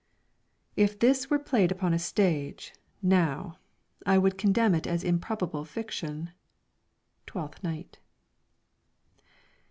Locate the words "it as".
4.73-5.03